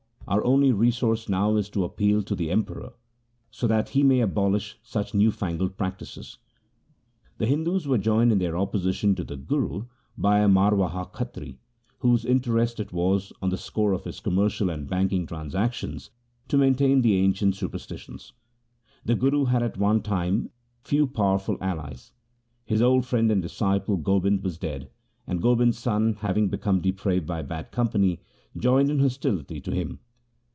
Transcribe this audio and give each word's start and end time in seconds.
Our 0.27 0.45
only 0.45 0.71
resource 0.71 1.27
now 1.27 1.57
is 1.57 1.67
to 1.71 1.83
appeal 1.83 2.21
to 2.23 2.35
the 2.35 2.51
Emperor, 2.51 2.93
so 3.49 3.67
that 3.67 3.89
he 3.89 4.01
may 4.01 4.21
abolish 4.21 4.77
such 4.81 5.13
new 5.13 5.29
fangled 5.29 5.75
practices.' 5.77 6.37
The 7.37 7.45
Hindus 7.47 7.85
were 7.85 7.97
joined 7.97 8.31
in 8.31 8.37
their 8.37 8.55
opposition 8.57 9.13
to 9.15 9.25
the 9.25 9.35
Guru 9.35 9.87
by 10.17 10.39
a 10.39 10.47
Marwaha 10.47 11.11
Khatri, 11.11 11.57
whose 11.99 12.23
interest 12.23 12.79
it 12.79 12.93
was, 12.93 13.33
on 13.41 13.49
the 13.49 13.57
score 13.57 13.91
of 13.91 14.05
his 14.05 14.21
commercial 14.21 14.69
and 14.69 14.87
banking 14.87 15.25
trans 15.25 15.53
actions, 15.53 16.11
to 16.47 16.57
maintain 16.57 17.01
the 17.01 17.17
ancient 17.17 17.57
superstitions. 17.57 18.31
The 19.03 19.15
Guru 19.15 19.45
had 19.45 19.61
at 19.63 19.73
that 19.77 20.03
time 20.05 20.49
few 20.81 21.07
powerful 21.07 21.57
allies. 21.59 22.13
His 22.63 22.81
old 22.81 23.05
friend 23.05 23.29
and 23.33 23.41
disciple 23.41 23.97
Gobind 23.97 24.43
was 24.43 24.57
dead, 24.57 24.91
and 25.27 25.41
Gobind's 25.41 25.79
son, 25.79 26.13
having 26.21 26.47
become 26.47 26.79
depraved 26.79 27.27
by 27.27 27.41
bad 27.41 27.71
company, 27.73 28.21
joined 28.55 28.89
in 28.89 28.99
hostility 28.99 29.59
to 29.59 29.71
him. 29.71 29.99